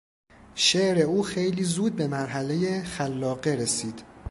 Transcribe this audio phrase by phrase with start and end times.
[0.55, 4.03] شعر او خیلی زود به مرحلهی خلاقه رسید.